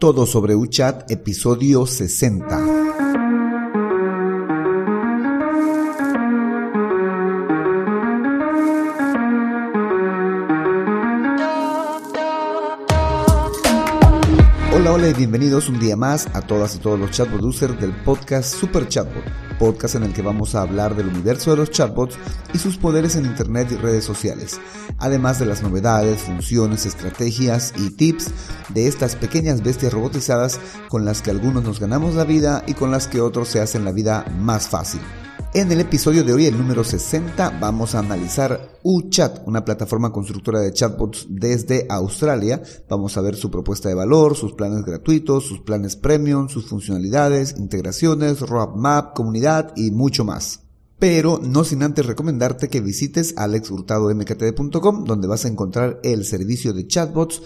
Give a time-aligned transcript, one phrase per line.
[0.00, 2.46] Todo sobre UChat, episodio 60.
[14.74, 17.92] Hola, hola y bienvenidos un día más a todas y todos los chat producers del
[17.92, 19.22] podcast Super Chatbot,
[19.60, 22.16] podcast en el que vamos a hablar del universo de los chatbots
[22.54, 24.58] y sus poderes en internet y redes sociales,
[24.98, 28.30] además de las novedades, funciones, estrategias y tips
[28.70, 30.58] de estas pequeñas bestias robotizadas
[30.88, 33.84] con las que algunos nos ganamos la vida y con las que otros se hacen
[33.84, 35.02] la vida más fácil.
[35.52, 40.60] En el episodio de hoy, el número 60, vamos a analizar UChat, una plataforma constructora
[40.60, 42.62] de chatbots desde Australia.
[42.88, 47.56] Vamos a ver su propuesta de valor, sus planes gratuitos, sus planes premium, sus funcionalidades,
[47.58, 50.60] integraciones, roadmap, comunidad y mucho más.
[51.00, 56.86] Pero no sin antes recomendarte que visites alexhurtadomkt.com donde vas a encontrar el servicio de
[56.86, 57.42] chatbots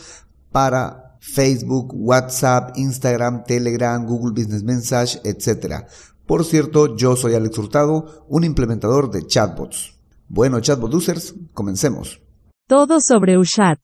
[0.53, 5.87] para Facebook, WhatsApp, Instagram, Telegram, Google Business Message, etc.
[6.27, 9.95] Por cierto, yo soy Alex Hurtado, un implementador de chatbots.
[10.29, 12.23] Bueno, chatbot users, comencemos.
[12.67, 13.79] Todo sobre UChat.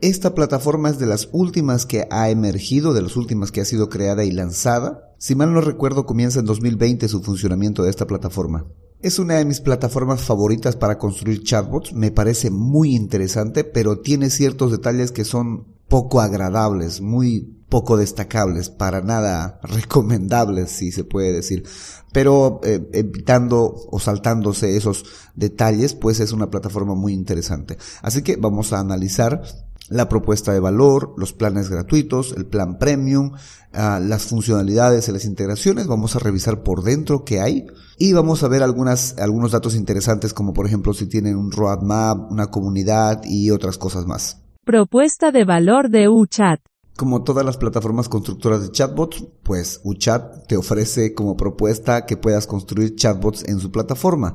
[0.00, 3.88] Esta plataforma es de las últimas que ha emergido, de las últimas que ha sido
[3.88, 5.14] creada y lanzada.
[5.18, 8.64] Si mal no recuerdo, comienza en 2020 su funcionamiento de esta plataforma.
[9.00, 14.30] Es una de mis plataformas favoritas para construir chatbots, me parece muy interesante, pero tiene
[14.30, 21.32] ciertos detalles que son poco agradables, muy poco destacables, para nada recomendables, si se puede
[21.32, 21.64] decir.
[22.12, 27.78] Pero eh, evitando o saltándose esos detalles, pues es una plataforma muy interesante.
[28.02, 29.40] Así que vamos a analizar
[29.88, 33.32] la propuesta de valor, los planes gratuitos, el plan premium,
[33.72, 35.86] ah, las funcionalidades y las integraciones.
[35.86, 37.64] Vamos a revisar por dentro qué hay
[37.96, 42.30] y vamos a ver algunas, algunos datos interesantes como por ejemplo si tienen un roadmap,
[42.30, 44.42] una comunidad y otras cosas más.
[44.62, 46.60] Propuesta de valor de UChat.
[46.96, 52.46] Como todas las plataformas constructoras de chatbots, pues UChat te ofrece como propuesta que puedas
[52.46, 54.34] construir chatbots en su plataforma.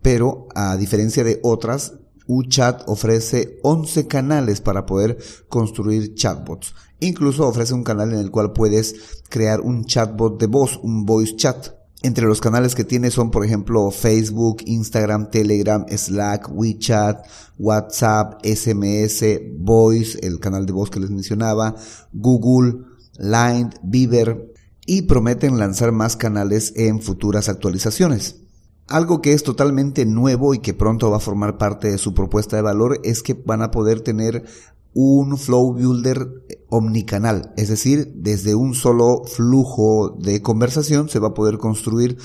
[0.00, 1.94] Pero a diferencia de otras,
[2.26, 6.74] UChat ofrece 11 canales para poder construir chatbots.
[7.00, 11.36] Incluso ofrece un canal en el cual puedes crear un chatbot de voz, un voice
[11.36, 11.79] chat.
[12.02, 17.26] Entre los canales que tiene son, por ejemplo, Facebook, Instagram, Telegram, Slack, WeChat,
[17.58, 19.22] WhatsApp, SMS,
[19.58, 21.76] Voice, el canal de voz que les mencionaba,
[22.12, 22.84] Google,
[23.18, 24.50] Line, Viber,
[24.86, 28.36] y prometen lanzar más canales en futuras actualizaciones.
[28.88, 32.56] Algo que es totalmente nuevo y que pronto va a formar parte de su propuesta
[32.56, 34.46] de valor es que van a poder tener
[34.92, 36.28] un flow builder
[36.68, 42.18] omnicanal, es decir, desde un solo flujo de conversación se va a poder construir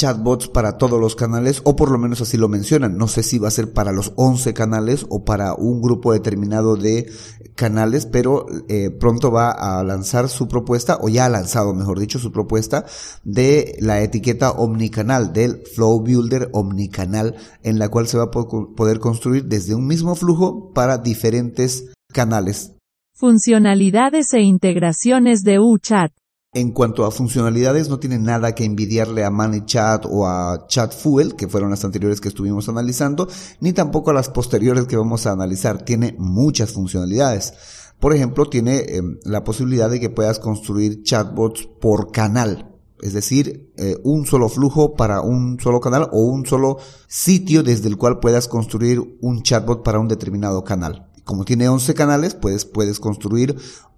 [0.00, 2.96] chatbots para todos los canales, o por lo menos así lo mencionan.
[2.96, 6.76] No sé si va a ser para los 11 canales o para un grupo determinado
[6.76, 7.10] de
[7.54, 12.18] canales, pero eh, pronto va a lanzar su propuesta, o ya ha lanzado, mejor dicho,
[12.18, 12.86] su propuesta
[13.24, 19.00] de la etiqueta omnicanal, del Flow Builder omnicanal, en la cual se va a poder
[19.00, 22.72] construir desde un mismo flujo para diferentes canales.
[23.12, 26.10] Funcionalidades e integraciones de UChat.
[26.52, 31.46] En cuanto a funcionalidades, no tiene nada que envidiarle a ManyChat o a ChatFuel, que
[31.46, 33.28] fueron las anteriores que estuvimos analizando,
[33.60, 35.84] ni tampoco a las posteriores que vamos a analizar.
[35.84, 37.54] Tiene muchas funcionalidades.
[38.00, 42.76] Por ejemplo, tiene em, la posibilidad de que puedas construir chatbots por canal.
[43.00, 47.86] Es decir, eh, un solo flujo para un solo canal o un solo sitio desde
[47.86, 51.12] el cual puedas construir un chatbot para un determinado canal.
[51.22, 53.54] Como tiene 11 canales, pues puedes construir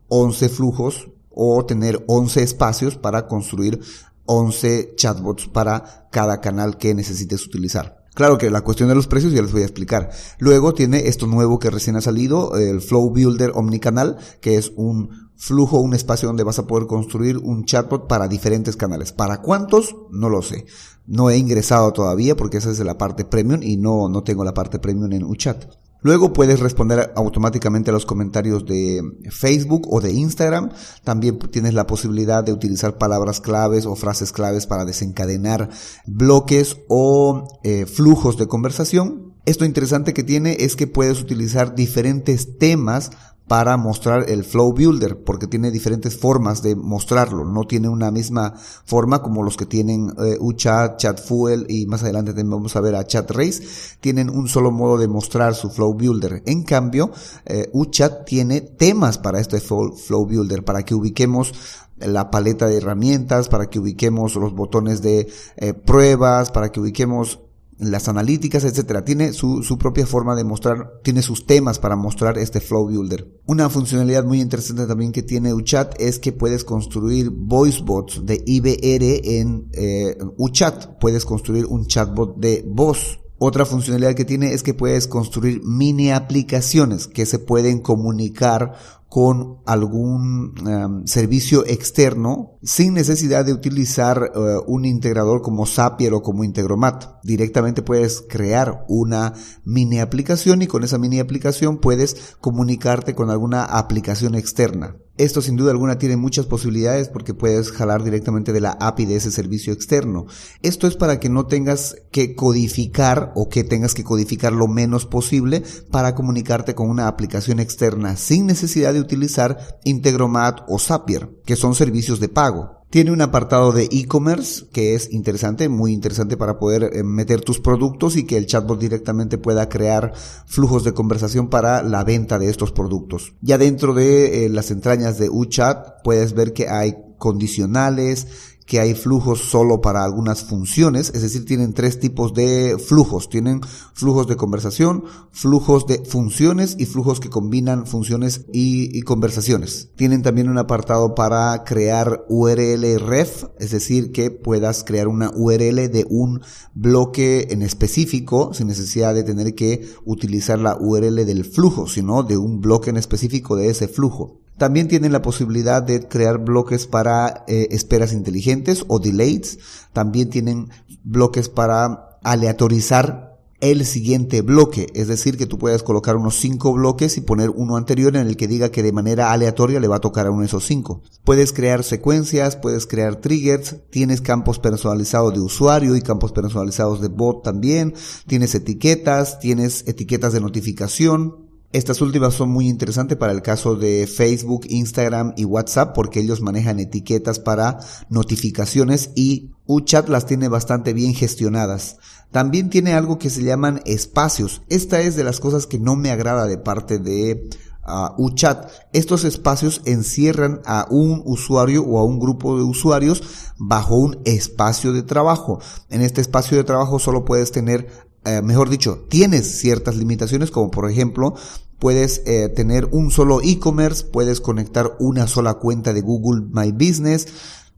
[0.09, 3.81] 11 flujos o tener 11 espacios para construir
[4.26, 8.03] 11 chatbots para cada canal que necesites utilizar.
[8.15, 10.10] Claro que la cuestión de los precios ya les voy a explicar.
[10.38, 15.31] Luego tiene esto nuevo que recién ha salido, el Flow Builder Omnicanal, que es un
[15.37, 19.12] flujo, un espacio donde vas a poder construir un chatbot para diferentes canales.
[19.12, 19.97] ¿Para cuántos?
[20.10, 20.66] No lo sé.
[21.06, 24.54] No he ingresado todavía porque esa es la parte premium y no, no tengo la
[24.54, 25.65] parte premium en UChat.
[26.03, 30.71] Luego puedes responder automáticamente a los comentarios de Facebook o de Instagram.
[31.05, 35.71] También tienes la posibilidad de utilizar palabras claves o frases claves para desencadenar
[36.07, 39.32] bloques o eh, flujos de conversación.
[39.44, 43.10] Esto interesante que tiene es que puedes utilizar diferentes temas
[43.48, 48.54] para mostrar el Flow Builder, porque tiene diferentes formas de mostrarlo, no tiene una misma
[48.56, 53.04] forma como los que tienen eh, UChat, ChatFuel y más adelante vamos a ver a
[53.04, 53.62] ChatRace,
[54.00, 56.42] tienen un solo modo de mostrar su Flow Builder.
[56.47, 57.10] En cambio,
[57.45, 61.53] eh, UChat tiene temas para este Flow Builder, para que ubiquemos
[61.98, 67.41] la paleta de herramientas, para que ubiquemos los botones de eh, pruebas, para que ubiquemos
[67.83, 69.05] las analíticas, etcétera.
[69.05, 73.41] Tiene su, su, propia forma de mostrar, tiene sus temas para mostrar este Flow Builder.
[73.47, 78.43] Una funcionalidad muy interesante también que tiene UChat es que puedes construir voice bots de
[78.45, 80.99] IBR en eh, UChat.
[81.01, 86.13] Puedes construir un chatbot de voz otra funcionalidad que tiene es que puedes construir mini
[86.13, 88.75] aplicaciones que se pueden comunicar
[89.12, 96.22] con algún em, servicio externo sin necesidad de utilizar eh, un integrador como Zapier o
[96.22, 97.22] como Integromat.
[97.22, 99.34] Directamente puedes crear una
[99.66, 104.97] mini aplicación y con esa mini aplicación puedes comunicarte con alguna aplicación externa.
[105.18, 109.16] Esto sin duda alguna tiene muchas posibilidades porque puedes jalar directamente de la API de
[109.16, 110.24] ese servicio externo.
[110.62, 115.04] Esto es para que no tengas que codificar o que tengas que codificar lo menos
[115.04, 121.57] posible para comunicarte con una aplicación externa sin necesidad de utilizar Integromat o Zapier, que
[121.57, 122.83] son servicios de pago.
[122.93, 127.59] Tiene un apartado de e-commerce que es interesante, muy interesante para poder eh, meter tus
[127.59, 130.13] productos y que el chatbot directamente pueda crear
[130.45, 133.33] flujos de conversación para la venta de estos productos.
[133.41, 138.27] Ya dentro de eh, las entrañas de UChat puedes ver que hay condicionales,
[138.66, 143.28] que hay flujos solo para algunas funciones, es decir, tienen tres tipos de flujos.
[143.28, 143.60] Tienen
[143.92, 149.91] flujos de conversación, flujos de funciones y flujos que combinan funciones y, conversaciones.
[149.97, 155.91] Tienen también un apartado para crear URL ref, es decir, que puedas crear una URL
[155.91, 156.41] de un
[156.74, 162.36] bloque en específico sin necesidad de tener que utilizar la URL del flujo, sino de
[162.36, 164.41] un bloque en específico de ese flujo.
[164.62, 169.59] También tienen la posibilidad de crear bloques para eh, esperas inteligentes o delays.
[169.92, 170.70] También tienen
[171.03, 177.16] bloques para aleatorizar el siguiente bloque, es decir, que tú puedes colocar unos cinco bloques
[177.16, 180.00] y poner uno anterior en el que diga que de manera aleatoria le va a
[180.00, 181.03] tocar a uno de esos cinco.
[181.24, 187.09] Puedes crear secuencias, puedes crear triggers, tienes campos personalizados de usuario y campos personalizados de
[187.09, 187.94] bot también,
[188.28, 191.41] tienes etiquetas, tienes etiquetas de notificación,
[191.72, 196.42] estas últimas son muy interesantes para el caso de Facebook, Instagram y WhatsApp porque ellos
[196.42, 197.78] manejan etiquetas para
[198.10, 201.97] notificaciones y UChat las tiene bastante bien gestionadas.
[202.30, 204.63] También tiene algo que se llaman espacios.
[204.69, 207.48] Esta es de las cosas que no me agrada de parte de
[207.86, 208.71] uh, UChat.
[208.92, 213.22] Estos espacios encierran a un usuario o a un grupo de usuarios
[213.57, 215.60] bajo un espacio de trabajo.
[215.89, 220.71] En este espacio de trabajo solo puedes tener eh, mejor dicho, tienes ciertas limitaciones como
[220.71, 221.34] por ejemplo
[221.78, 227.27] puedes eh, tener un solo e-commerce, puedes conectar una sola cuenta de Google My Business,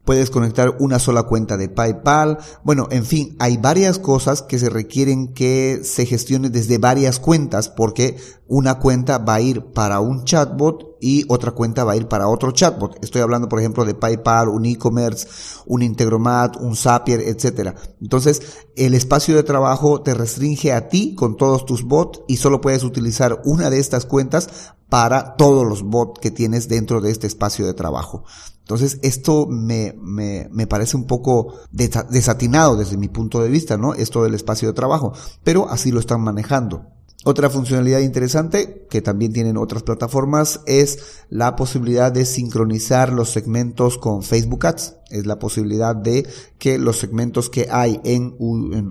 [0.05, 2.37] puedes conectar una sola cuenta de PayPal.
[2.63, 7.69] Bueno, en fin, hay varias cosas que se requieren que se gestione desde varias cuentas
[7.69, 8.17] porque
[8.47, 12.27] una cuenta va a ir para un chatbot y otra cuenta va a ir para
[12.27, 13.03] otro chatbot.
[13.03, 15.27] Estoy hablando, por ejemplo, de PayPal, un e-commerce,
[15.65, 17.75] un Integromat, un Zapier, etc.
[18.01, 18.41] Entonces,
[18.75, 22.83] el espacio de trabajo te restringe a ti con todos tus bots y solo puedes
[22.83, 24.49] utilizar una de estas cuentas
[24.89, 28.23] para todos los bots que tienes dentro de este espacio de trabajo.
[28.65, 33.93] Entonces, esto me, me, me parece un poco desatinado desde mi punto de vista, ¿no?
[33.93, 35.13] Esto del espacio de trabajo,
[35.43, 36.87] pero así lo están manejando.
[37.27, 43.97] Otra funcionalidad interesante que también tienen otras plataformas es la posibilidad de sincronizar los segmentos
[43.97, 44.97] con Facebook Ads.
[45.09, 46.27] Es la posibilidad de
[46.59, 48.35] que los segmentos que hay en,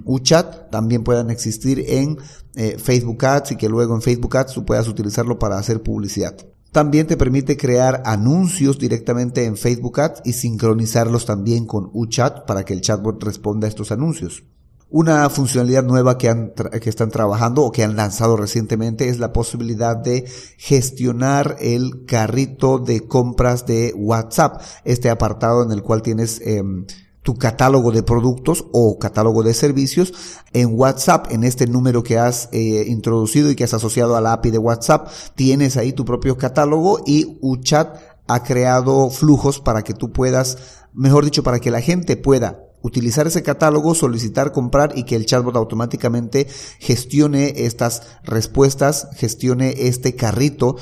[0.04, 2.18] UChat también puedan existir en
[2.56, 6.36] eh, Facebook Ads y que luego en Facebook Ads tú puedas utilizarlo para hacer publicidad.
[6.74, 12.64] También te permite crear anuncios directamente en Facebook Ads y sincronizarlos también con UChat para
[12.64, 14.42] que el chatbot responda a estos anuncios.
[14.90, 19.32] Una funcionalidad nueva que, han que están trabajando o que han lanzado recientemente es la
[19.32, 20.24] posibilidad de
[20.58, 26.86] gestionar el carrito de compras de WhatsApp, este apartado en el cual tienes em,
[27.24, 30.12] tu catálogo de productos o catálogo de servicios
[30.52, 34.34] en WhatsApp, en este número que has eh, introducido y que has asociado a la
[34.34, 37.96] API de WhatsApp, tienes ahí tu propio catálogo y UChat
[38.28, 40.58] ha creado flujos para que tú puedas,
[40.92, 45.24] mejor dicho, para que la gente pueda utilizar ese catálogo, solicitar comprar y que el
[45.24, 46.46] chatbot automáticamente
[46.78, 50.76] gestione estas respuestas, gestione este carrito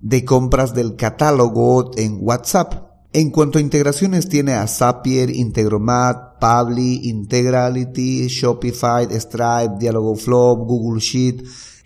[0.00, 2.93] de compras del catálogo en WhatsApp.
[3.16, 11.44] En cuanto a integraciones, tiene a Zapier, Integromat, Pabli, Integrality, Shopify, Stripe, Dialogoflow, Google Sheet,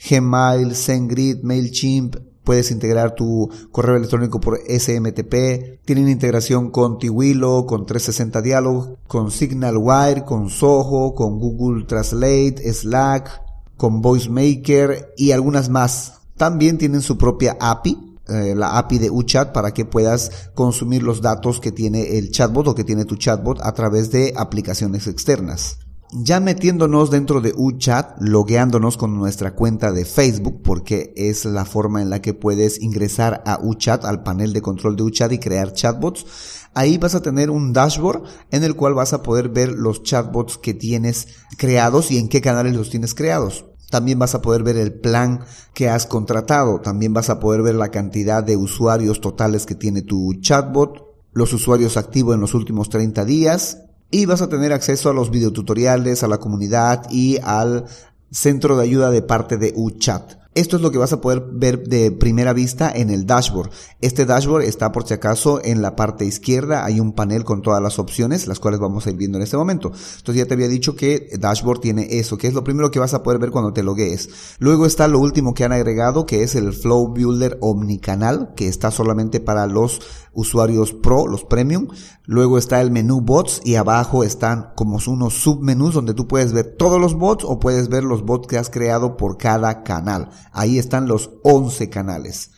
[0.08, 7.85] Gmail, SendGrid, MailChimp, puedes integrar tu correo electrónico por SMTP, tienen integración con Tiwilo, con
[7.85, 13.42] 360 Dialog, con SignalWire, con Soho, con Google Translate, Slack,
[13.76, 16.23] con VoiceMaker y algunas más.
[16.38, 21.23] También tienen su propia API, eh, la API de UChat para que puedas consumir los
[21.23, 25.78] datos que tiene el chatbot o que tiene tu chatbot a través de aplicaciones externas.
[26.11, 32.00] Ya metiéndonos dentro de UChat, logueándonos con nuestra cuenta de Facebook, porque es la forma
[32.00, 35.75] en la que puedes ingresar a UChat, al panel de control de UChat y crear
[35.75, 36.25] chatbots.
[36.73, 40.56] Ahí vas a tener un dashboard en el cual vas a poder ver los chatbots
[40.56, 43.66] que tienes creados y en qué canales los tienes creados.
[43.90, 45.40] También vas a poder ver el plan
[45.75, 46.80] que has contratado.
[46.80, 51.52] También vas a poder ver la cantidad de usuarios totales que tiene tu chatbot, los
[51.52, 53.78] usuarios activos en los últimos 30 días,
[54.11, 57.85] y vas a tener acceso a los videotutoriales, a la comunidad y al
[58.30, 60.35] centro de ayuda de parte de UChat.
[60.59, 63.71] Esto es lo que vas a poder ver de primera vista en el dashboard.
[64.00, 67.81] Este dashboard está por si acaso en la parte izquierda, hay un panel con todas
[67.81, 69.93] las opciones, las cuales vamos a ir viendo en este momento.
[70.17, 73.15] Entonces ya te había dicho que dashboard tiene eso, que es lo primero que vas
[73.15, 74.57] a poder ver cuando te loguees.
[74.59, 78.91] Luego está lo último que han agregado, que es el Flow Builder Omnicanal, que está
[78.91, 80.00] solamente para los
[80.33, 81.87] usuarios Pro, los Premium.
[82.25, 86.75] Luego está el menú bots y abajo están como unos submenús donde tú puedes ver
[86.77, 90.31] todos los bots o puedes ver los bots que has creado por cada canal.
[90.52, 92.50] Ahí están los 11 canales.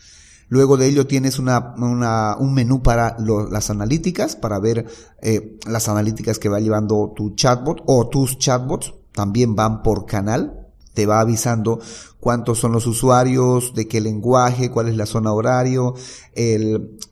[0.51, 4.85] Luego de ello tienes un menú para las analíticas, para ver
[5.21, 8.93] eh, las analíticas que va llevando tu chatbot o tus chatbots.
[9.13, 10.67] También van por canal.
[10.93, 11.79] Te va avisando
[12.19, 15.95] cuántos son los usuarios, de qué lenguaje, cuál es la zona horario,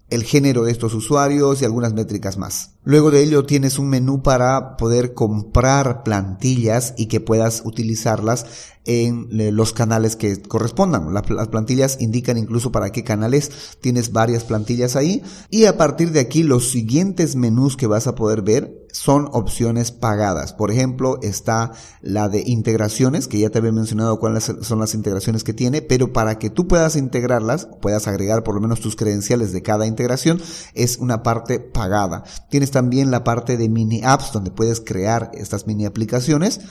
[0.09, 2.71] el género de estos usuarios y algunas métricas más.
[2.83, 8.45] Luego de ello tienes un menú para poder comprar plantillas y que puedas utilizarlas
[8.85, 11.13] en los canales que correspondan.
[11.13, 15.21] Las plantillas indican incluso para qué canales tienes varias plantillas ahí.
[15.49, 19.91] Y a partir de aquí los siguientes menús que vas a poder ver son opciones
[19.91, 20.53] pagadas.
[20.53, 25.43] Por ejemplo, está la de integraciones, que ya te había mencionado cuáles son las integraciones
[25.43, 29.51] que tiene, pero para que tú puedas integrarlas, puedas agregar por lo menos tus credenciales
[29.51, 30.41] de cada integración,
[30.73, 32.23] es una parte pagada.
[32.49, 36.61] Tienes también la parte de mini apps, donde puedes crear estas mini aplicaciones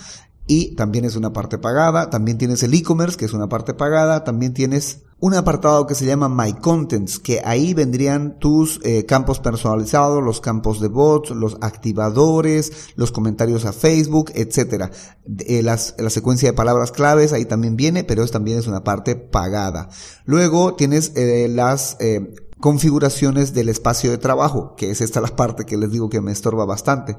[0.48, 2.08] y también es una parte pagada.
[2.08, 4.24] También tienes el e-commerce, que es una parte pagada.
[4.24, 9.40] También tienes un apartado que se llama My Contents, que ahí vendrían tus eh, campos
[9.40, 14.90] personalizados, los campos de bots, los activadores, los comentarios a Facebook, etcétera.
[15.40, 18.84] Eh, las, la secuencia de palabras claves ahí también viene, pero es, también es una
[18.84, 19.90] parte pagada.
[20.24, 21.98] Luego tienes eh, las
[22.58, 26.32] configuraciones del espacio de trabajo, que es esta la parte que les digo que me
[26.32, 27.16] estorba bastante.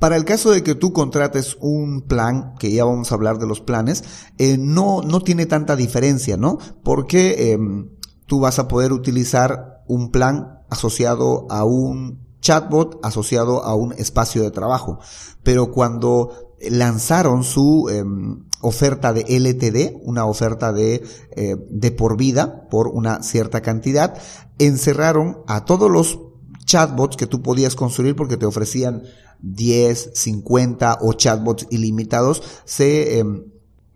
[0.00, 3.46] Para el caso de que tú contrates un plan, que ya vamos a hablar de
[3.46, 4.02] los planes,
[4.38, 6.58] eh, no, no tiene tanta diferencia, ¿no?
[6.82, 7.90] Porque em,
[8.24, 14.42] tú vas a poder utilizar un plan asociado a un chatbot, asociado a un espacio
[14.42, 14.98] de trabajo.
[15.42, 21.02] Pero cuando lanzaron su em, oferta de LTD, una oferta de,
[21.32, 24.16] eh, de por vida, por una cierta cantidad,
[24.58, 26.20] encerraron a todos los
[26.64, 29.02] chatbots que tú podías construir porque te ofrecían
[29.42, 33.44] 10, 50 o chatbots ilimitados, se em,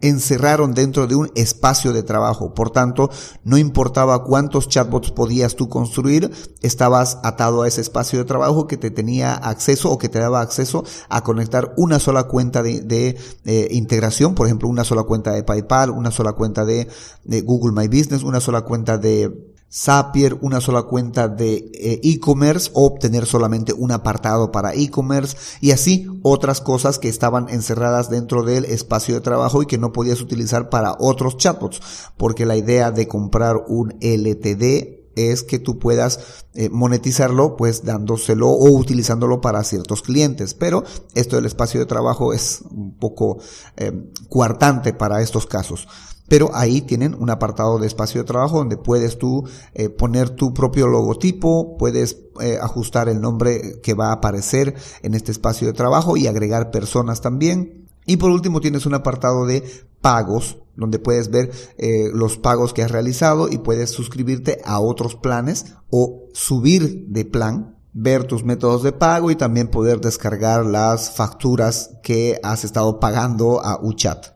[0.01, 2.53] encerraron dentro de un espacio de trabajo.
[2.53, 3.11] Por tanto,
[3.43, 8.77] no importaba cuántos chatbots podías tú construir, estabas atado a ese espacio de trabajo que
[8.77, 13.69] te tenía acceso o que te daba acceso a conectar una sola cuenta de, eh,
[13.71, 16.87] integración, por ejemplo, una sola cuenta de PayPal, una sola cuenta de
[17.25, 22.87] Google My Business, una sola cuenta de Zapier, una sola cuenta de eh, e-commerce o
[22.87, 28.67] obtener solamente un apartado para e-commerce y así otras cosas que estaban encerradas dentro del
[28.67, 31.81] espacio de trabajo y que no podías utilizar para otros chatbots,
[32.17, 38.51] porque la idea de comprar un LTD es que tú puedas eh, monetizarlo pues dándoselo
[38.51, 40.55] o utilizándolo para ciertos clientes.
[40.55, 43.39] Pero esto del espacio de trabajo es un poco
[43.77, 43.93] eh,
[44.29, 45.89] coartante para estos casos
[46.29, 50.55] pero ahí tienen un apartado de espacio de trabajo donde puedes tú eh, poner tu
[50.55, 55.75] propio logotipo, puedes eh, ajustar el nombre que va a aparecer en este espacio de
[55.75, 57.89] trabajo y agregar personas también.
[58.07, 59.65] Y por último tienes un apartado de
[60.01, 65.15] pagos donde puedes ver eh, los pagos que has realizado y puedes suscribirte a otros
[65.15, 71.13] planes o subir de plan ver tus métodos de pago y también poder descargar las
[71.13, 74.34] facturas que has estado pagando a UChat.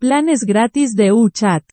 [0.00, 1.64] Planes gratis de UChat.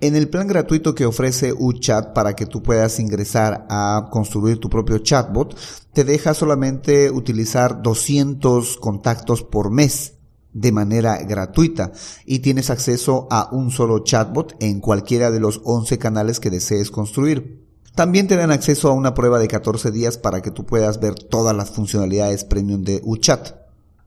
[0.00, 4.70] En el plan gratuito que ofrece UChat para que tú puedas ingresar a construir tu
[4.70, 5.58] propio chatbot,
[5.92, 10.14] te deja solamente utilizar 200 contactos por mes
[10.52, 11.90] de manera gratuita
[12.24, 16.92] y tienes acceso a un solo chatbot en cualquiera de los 11 canales que desees
[16.92, 17.66] construir.
[17.96, 21.14] También te dan acceso a una prueba de 14 días para que tú puedas ver
[21.14, 23.56] todas las funcionalidades premium de UChat.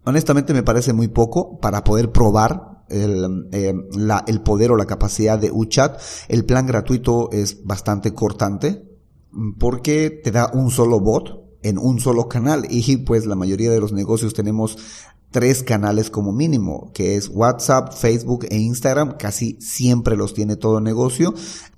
[0.06, 3.74] Honestamente me parece muy poco para poder probar el, eh,
[4.28, 6.00] el poder o la capacidad de UChat.
[6.28, 8.84] El plan gratuito es bastante cortante
[9.58, 13.80] porque te da un solo bot en un solo canal y pues la mayoría de
[13.80, 14.78] los negocios tenemos
[15.32, 20.82] tres canales como mínimo, que es WhatsApp, Facebook e Instagram, casi siempre los tiene todo
[20.82, 21.34] negocio.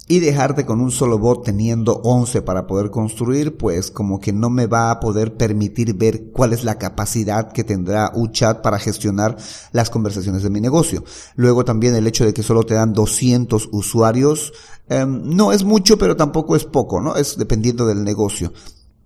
[0.08, 4.50] Y dejarte con un solo bot teniendo 11 para poder construir, pues como que no
[4.50, 9.38] me va a poder permitir ver cuál es la capacidad que tendrá UChat para gestionar
[9.72, 11.03] las conversaciones de mi negocio.
[11.36, 14.51] Luego también el hecho de que solo te dan 200 usuarios,
[14.89, 17.15] eh, no es mucho, pero tampoco es poco, ¿no?
[17.15, 18.51] Es dependiendo del negocio.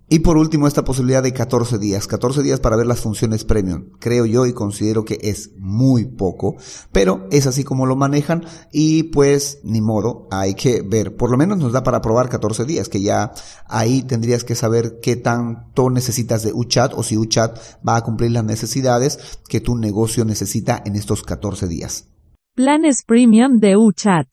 [0.08, 2.06] Y por último, esta posibilidad de 14 días.
[2.06, 3.90] 14 días para ver las funciones premium.
[3.98, 6.56] Creo yo y considero que es muy poco,
[6.92, 11.16] pero es así como lo manejan y pues ni modo, hay que ver.
[11.16, 13.32] Por lo menos nos da para probar 14 días, que ya
[13.66, 18.30] ahí tendrías que saber qué tanto necesitas de UChat o si UChat va a cumplir
[18.30, 22.06] las necesidades que tu negocio necesita en estos 14 días.
[22.54, 24.28] Planes premium de UChat.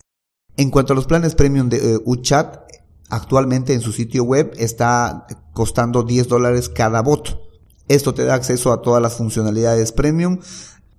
[0.56, 2.60] En cuanto a los planes premium de uh, UChat,
[3.10, 7.39] actualmente en su sitio web está costando 10 dólares cada bot.
[7.88, 10.39] Esto te da acceso a todas las funcionalidades premium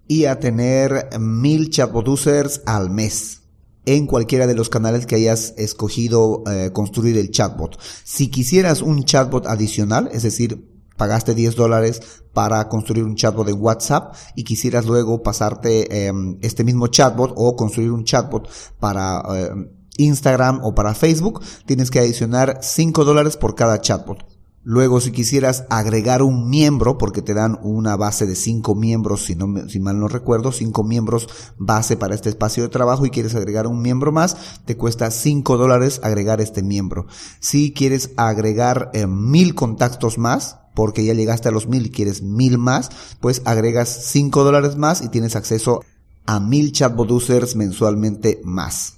[0.06, 3.40] y a tener mil chatbot users al mes
[3.87, 7.78] en cualquiera de los canales que hayas escogido eh, construir el chatbot.
[8.04, 12.00] Si quisieras un chatbot adicional, es decir, pagaste 10 dólares
[12.32, 17.56] para construir un chatbot de WhatsApp y quisieras luego pasarte em, este mismo chatbot o
[17.56, 23.54] construir un chatbot para em, Instagram o para Facebook, tienes que adicionar 5 dólares por
[23.54, 24.34] cada chatbot.
[24.66, 29.34] Luego, si quisieras agregar un miembro, porque te dan una base de 5 miembros, si,
[29.34, 33.34] no, si mal no recuerdo, 5 miembros base para este espacio de trabajo y quieres
[33.34, 37.06] agregar un miembro más, te cuesta 5 dólares agregar este miembro.
[37.40, 42.22] Si quieres agregar eh, mil contactos más, porque ya llegaste a los mil y quieres
[42.22, 42.88] mil más,
[43.20, 45.82] pues agregas 5 dólares más y tienes acceso
[46.24, 48.94] a mil chatbot users mensualmente más.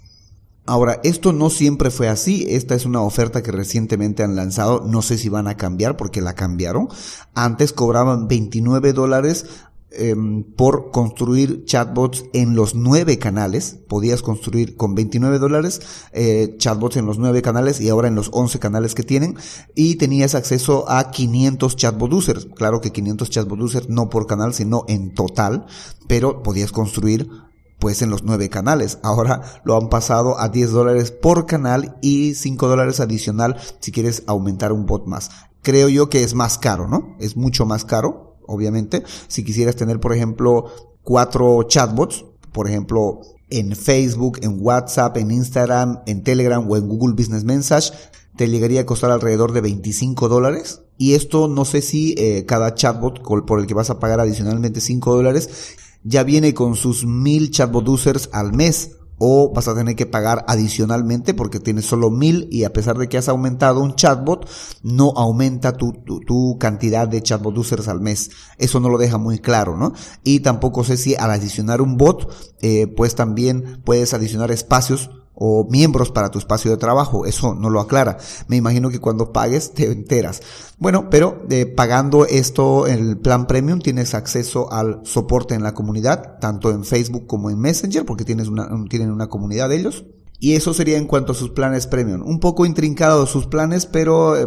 [0.67, 2.45] Ahora, esto no siempre fue así.
[2.49, 4.83] Esta es una oferta que recientemente han lanzado.
[4.85, 6.89] No sé si van a cambiar porque la cambiaron.
[7.35, 9.47] Antes cobraban 29 dólares
[9.93, 13.79] em, por construir chatbots en los nueve canales.
[13.87, 15.81] Podías construir con 29 dólares
[16.13, 19.37] eh, chatbots en los nueve canales y ahora en los 11 canales que tienen.
[19.77, 22.49] Y tenías acceso a 500 chatbot users.
[22.57, 25.67] Claro que 500 chatbot users no por canal, sino en total.
[26.09, 27.29] Pero podías construir
[27.79, 28.99] pues en los nueve canales.
[29.03, 34.23] Ahora lo han pasado a 10 dólares por canal y 5 dólares adicional si quieres
[34.27, 35.31] aumentar un bot más.
[35.63, 37.17] Creo yo que es más caro, ¿no?
[37.19, 39.03] Es mucho más caro, obviamente.
[39.29, 40.67] Si quisieras tener, por ejemplo,
[41.03, 47.15] cuatro chatbots, por ejemplo, en Facebook, en WhatsApp, en Instagram, en Telegram o en Google
[47.15, 47.93] Business Message,
[48.37, 50.83] te llegaría a costar alrededor de 25 dólares.
[50.99, 54.81] Y esto no sé si eh, cada chatbot por el que vas a pagar adicionalmente
[54.81, 55.77] 5 dólares
[56.07, 60.45] ya viene con sus mil chatbot users al mes o vas a tener que pagar
[60.47, 64.49] adicionalmente porque tienes solo mil y a pesar de que has aumentado un chatbot,
[64.83, 65.93] no aumenta tu,
[66.27, 68.31] tu, cantidad de chatbot users al mes.
[68.59, 69.95] Eso no lo deja muy claro, ¿no?
[70.23, 75.69] Y tampoco sé si al adicionar un bot, eh, pues también puedes adicionar espacios o
[75.71, 77.27] miembros para tu espacio de trabajo.
[77.27, 78.17] Eso no lo aclara.
[78.49, 80.41] Me imagino que cuando pagues te enteras.
[80.79, 86.39] Bueno, pero eh, pagando esto, el plan premium, tienes acceso al soporte en la comunidad,
[86.41, 90.05] tanto en Facebook como en Messenger, porque tienes una, tienen una comunidad de ellos.
[90.39, 92.23] Y eso sería en cuanto a sus planes premium.
[92.23, 94.47] Un poco intrincado sus planes, pero eh,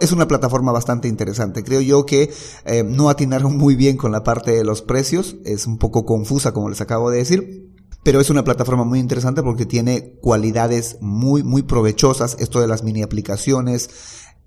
[0.00, 1.62] es una plataforma bastante interesante.
[1.62, 2.32] Creo yo que
[2.64, 5.36] eh, no atinaron muy bien con la parte de los precios.
[5.44, 7.71] Es un poco confusa, como les acabo de decir
[8.02, 12.36] pero es una plataforma muy interesante porque tiene cualidades muy, muy provechosas.
[12.40, 13.90] Esto de las mini aplicaciones,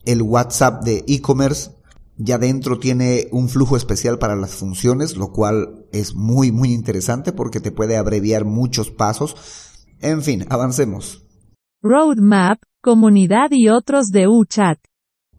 [0.06, 1.72] el WhatsApp de e-commerce,
[2.18, 7.34] ya dentro tiene un flujo especial para las funciones, lo cual es muy, muy interesante
[7.34, 9.36] porque te puede abreviar muchos pasos.
[10.02, 11.26] En fin, avancemos.
[11.82, 14.80] Roadmap, comunidad y otros de UChat.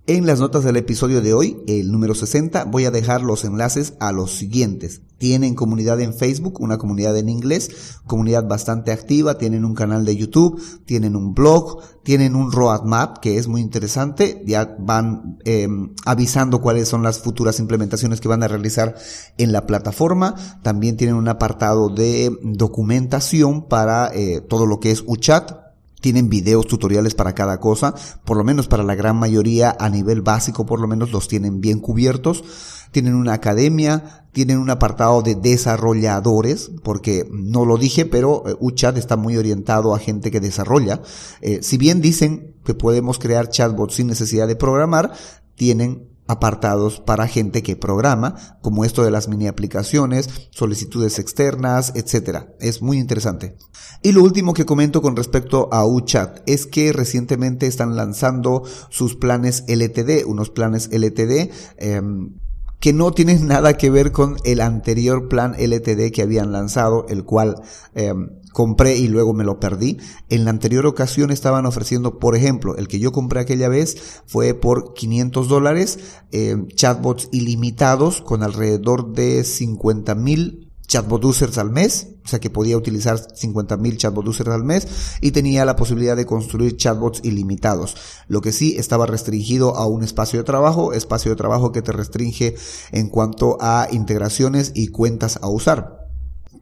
[0.09, 3.95] En las notas del episodio de hoy, el número 60, voy a dejar los enlaces
[3.99, 5.01] a los siguientes.
[5.19, 10.17] Tienen comunidad en Facebook, una comunidad en inglés, comunidad bastante activa, tienen un canal de
[10.17, 16.61] YouTube, tienen un blog, tienen un roadmap que es muy interesante, ya van em, avisando
[16.61, 18.95] cuáles son las futuras implementaciones que van a realizar
[19.39, 20.37] en la plataforma.
[20.63, 25.66] También tienen un apartado de documentación para eh, todo lo que es UChat,
[26.01, 30.23] tienen videos tutoriales para cada cosa, por lo menos para la gran mayoría a nivel
[30.23, 32.45] básico, por lo menos los tienen bien cubiertos.
[32.93, 38.97] Tienen una academia, tienen un apartado de desarrolladores, porque no lo dije, pero eh, UChat
[38.97, 41.03] está muy orientado a gente que desarrolla.
[41.41, 45.13] Eh, si bien dicen que podemos crear chatbots sin necesidad de programar,
[45.57, 52.55] tienen apartados para gente que programa, como esto de las mini aplicaciones, solicitudes externas, etcétera.
[52.61, 53.57] Es muy interesante.
[54.03, 59.17] Y lo último que comento con respecto a UChat es que recientemente están lanzando sus
[59.17, 61.51] planes LTD, unos planes LTD.
[61.79, 62.35] Em,
[62.81, 67.25] que no tiene nada que ver con el anterior plan LTD que habían lanzado, el
[67.25, 67.57] cual
[67.95, 68.13] eh,
[68.53, 69.99] compré y luego me lo perdí.
[70.29, 74.55] En la anterior ocasión estaban ofreciendo, por ejemplo, el que yo compré aquella vez fue
[74.55, 75.99] por 500 dólares,
[76.33, 82.51] eh, chatbots ilimitados con alrededor de 50 mil chatbot users al mes, o sea que
[82.51, 84.87] podía utilizar 50.000 chatbot users al mes
[85.21, 87.97] y tenía la posibilidad de construir chatbots ilimitados.
[88.29, 91.93] Lo que sí estaba restringido a un espacio de trabajo, espacio de trabajo que te
[91.93, 92.57] restringe
[92.93, 96.07] en cuanto a integraciones y cuentas a usar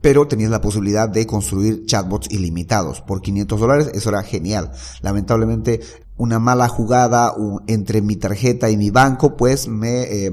[0.05, 4.71] pero tenías la posibilidad de construir chatbots ilimitados por 500 dólares, eso era genial.
[5.01, 5.81] Lamentablemente,
[6.19, 7.33] una mala jugada
[7.69, 10.31] entre mi tarjeta y mi banco, pues me eh,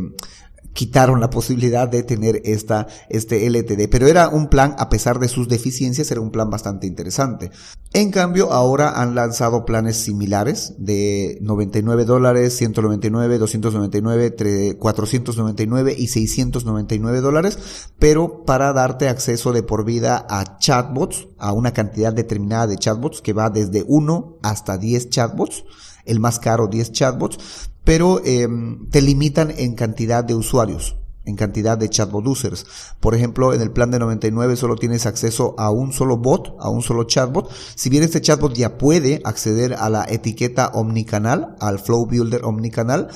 [0.74, 3.90] quitaron la posibilidad de tener esta, este LTD.
[3.90, 7.52] Pero era un plan, a pesar de sus deficiencias, era un plan bastante interesante.
[7.94, 17.22] En cambio, ahora han lanzado planes similares de 99 dólares, 199, 299, 499 y 699
[17.22, 22.78] dólares, pero para darte acceso de por vida a chatbots, a una cantidad determinada de
[22.78, 25.66] chatbots que va desde 1 hasta 10 chatbots
[26.06, 31.78] el más caro 10 chatbots, pero em, te limitan en cantidad de usuarios, en cantidad
[31.78, 32.66] de chatbot users.
[33.00, 36.70] Por ejemplo, en el plan de 99 solo tienes acceso a un solo bot, a
[36.70, 37.50] un solo chatbot.
[37.76, 43.10] Si bien este chatbot ya puede acceder a la etiqueta omnicanal, al Flow Builder omnicanal,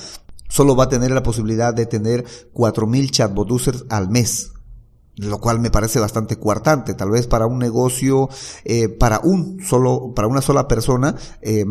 [0.48, 4.52] solo va a tener la posibilidad de tener 4000 chatbot users al mes
[5.16, 6.94] lo cual me parece bastante cuartante.
[6.94, 8.28] Tal vez para un negocio,
[8.64, 11.64] eh, para un solo, para una sola persona, eh,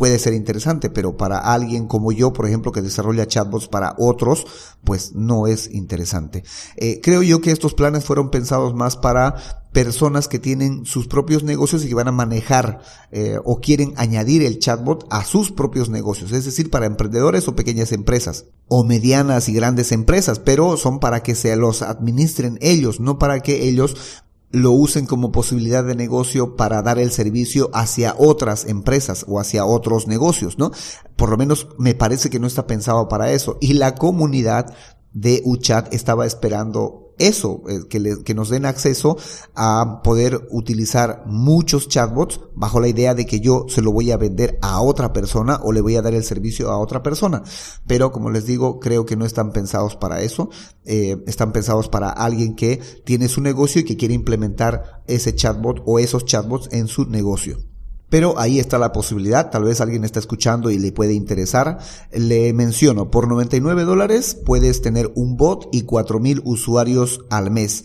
[0.00, 4.46] puede ser interesante, pero para alguien como yo, por ejemplo, que desarrolla chatbots para otros,
[4.82, 6.42] pues no es interesante.
[6.76, 9.34] Eh, creo yo que estos planes fueron pensados más para
[9.72, 12.80] personas que tienen sus propios negocios y que van a manejar
[13.12, 17.54] eh, o quieren añadir el chatbot a sus propios negocios, es decir, para emprendedores o
[17.54, 23.00] pequeñas empresas o medianas y grandes empresas, pero son para que se los administren ellos,
[23.00, 28.14] no para que ellos lo usen como posibilidad de negocio para dar el servicio hacia
[28.18, 30.72] otras empresas o hacia otros negocios, ¿no?
[31.16, 33.58] Por lo menos me parece que no está pensado para eso.
[33.60, 34.74] Y la comunidad
[35.12, 39.16] de UChat estaba esperando eso, eh, que, que nos den acceso
[39.54, 44.16] a poder utilizar muchos chatbots bajo la idea de que yo se lo voy a
[44.16, 47.42] vender a otra persona o le voy a dar el servicio a otra persona.
[47.86, 50.50] Pero como les digo, creo que no están pensados para eso.
[50.84, 55.82] Eh, están pensados para alguien que tiene su negocio y que quiere implementar ese chatbot
[55.86, 57.69] o esos chatbots en su negocio.
[58.10, 61.78] Pero ahí está la posibilidad, tal vez alguien está escuchando y le puede interesar.
[62.12, 67.84] Le menciono, por 99 dólares puedes tener un bot y 4000 usuarios al mes.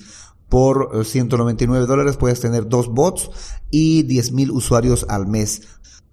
[0.50, 3.30] Por 199 dólares puedes tener dos bots
[3.70, 5.62] y 10.000 usuarios al mes.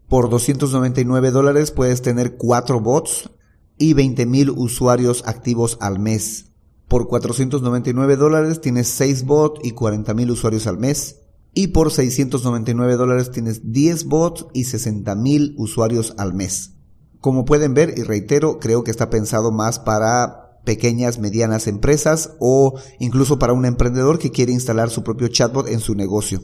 [0.09, 3.31] Por 299 dólares puedes tener cuatro bots
[3.79, 6.51] y 20.000 usuarios activos al mes.
[6.87, 11.22] Por 499 dólares tienes 6 bots y 40.000 usuarios al mes.
[11.55, 16.73] Y por 699 dólares tienes 10 bots y 60 mil usuarios al mes.
[17.21, 22.75] Como pueden ver, y reitero, creo que está pensado más para pequeñas, medianas empresas o
[22.99, 26.43] incluso para un emprendedor que quiere instalar su propio chatbot en su negocio.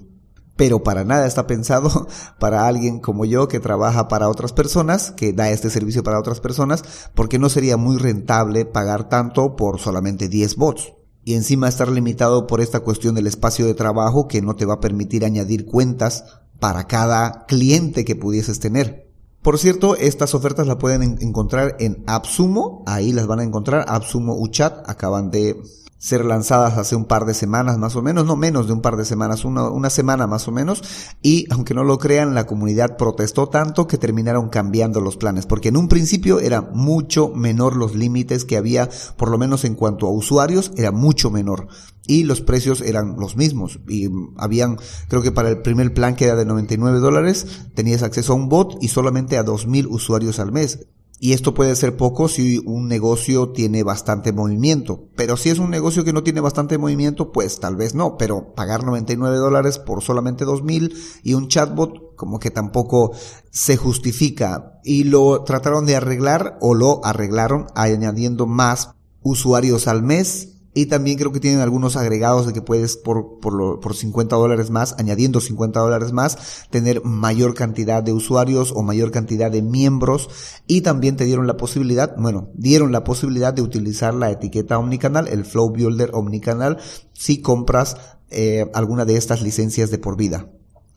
[0.57, 2.07] Pero para nada está pensado
[2.38, 6.40] para alguien como yo que trabaja para otras personas, que da este servicio para otras
[6.40, 6.83] personas,
[7.14, 10.98] porque no sería muy rentable pagar tanto por solamente 10 bots
[11.29, 14.77] y encima estar limitado por esta cuestión del espacio de trabajo que no te va
[14.77, 16.25] a permitir añadir cuentas
[16.59, 19.11] para cada cliente que pudieses tener.
[19.43, 24.41] Por cierto, estas ofertas las pueden encontrar en AppSumo, ahí las van a encontrar, AppSumo
[24.41, 25.61] Uchat, acaban de
[25.99, 28.97] ser lanzadas hace un par de semanas más o menos, no menos de un par
[28.97, 30.83] de semanas, una, una, semana más o menos,
[31.23, 35.69] y aunque no lo crean, la comunidad protestó tanto que terminaron cambiando los planes, porque
[35.69, 40.07] en un principio era mucho menor los límites que había, por lo menos en cuanto
[40.07, 41.67] a usuarios, era mucho menor,
[42.07, 46.27] y los precios eran los mismos, y habían, creo que para el primer plan que
[46.27, 50.53] era de 99 dólares, tenías acceso a un bot y solamente a 2000 usuarios al
[50.53, 50.87] mes.
[51.21, 55.09] Y esto puede ser poco si un negocio tiene bastante movimiento.
[55.17, 58.17] Pero si es un negocio que no tiene bastante movimiento, pues tal vez no.
[58.17, 63.13] Pero pagar 99 dólares por solamente 2000 y un chatbot como que tampoco
[63.51, 64.81] se justifica.
[64.85, 68.91] Y lo trataron de arreglar o lo arreglaron añadiendo más
[69.23, 73.81] usuarios al mes y también creo que tienen algunos agregados de que puedes por, por,
[73.81, 79.11] por 50 dólares más, añadiendo 50 dólares más, tener mayor cantidad de usuarios o mayor
[79.11, 80.31] cantidad de miembros.
[80.69, 85.27] Y también te dieron la posibilidad, bueno, dieron la posibilidad de utilizar la etiqueta omnicanal,
[85.27, 86.79] el Flow Builder omnicanal,
[87.12, 87.97] si compras
[88.31, 90.47] eh, alguna de estas licencias de por vida.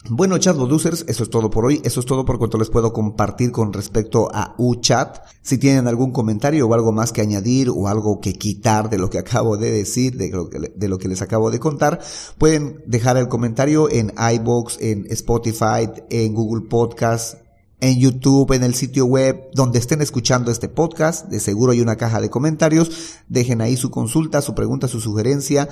[0.09, 1.79] Bueno, chatbot users, eso es todo por hoy.
[1.83, 5.19] Eso es todo por cuanto les puedo compartir con respecto a UChat.
[5.43, 9.11] Si tienen algún comentario o algo más que añadir o algo que quitar de lo
[9.11, 11.99] que acabo de decir, de lo que, de lo que les acabo de contar,
[12.39, 17.37] pueden dejar el comentario en iBox, en Spotify, en Google Podcast,
[17.79, 21.27] en YouTube, en el sitio web, donde estén escuchando este podcast.
[21.27, 23.21] De seguro hay una caja de comentarios.
[23.29, 25.69] Dejen ahí su consulta, su pregunta, su sugerencia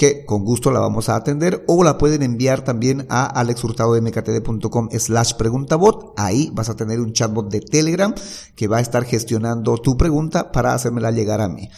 [0.00, 5.34] que con gusto la vamos a atender o la pueden enviar también a alexhurtadodmktd.com slash
[5.34, 6.14] preguntabot.
[6.16, 8.14] Ahí vas a tener un chatbot de Telegram
[8.56, 11.68] que va a estar gestionando tu pregunta para hacérmela llegar a mí.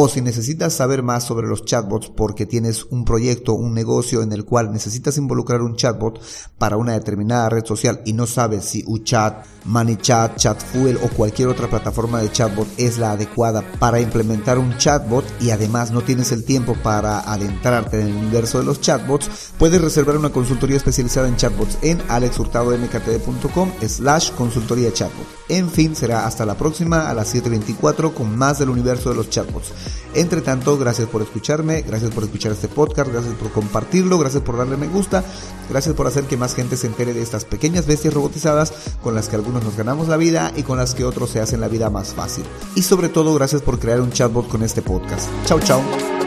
[0.00, 4.30] O si necesitas saber más sobre los chatbots porque tienes un proyecto, un negocio en
[4.30, 6.20] el cual necesitas involucrar un chatbot
[6.56, 11.66] para una determinada red social y no sabes si UChat, ManyChat, ChatFuel o cualquier otra
[11.66, 16.44] plataforma de chatbot es la adecuada para implementar un chatbot y además no tienes el
[16.44, 21.34] tiempo para adentrarte en el universo de los chatbots, puedes reservar una consultoría especializada en
[21.34, 25.26] chatbots en alexhurtadomktd.com slash consultoría chatbot.
[25.48, 29.28] En fin, será hasta la próxima a las 7.24 con más del universo de los
[29.28, 29.72] chatbots.
[30.14, 34.56] Entre tanto, gracias por escucharme, gracias por escuchar este podcast, gracias por compartirlo, gracias por
[34.56, 35.22] darle me gusta,
[35.68, 38.72] gracias por hacer que más gente se entere de estas pequeñas bestias robotizadas
[39.02, 41.60] con las que algunos nos ganamos la vida y con las que otros se hacen
[41.60, 42.44] la vida más fácil.
[42.74, 45.28] Y sobre todo, gracias por crear un chatbot con este podcast.
[45.46, 46.17] Chao, chao.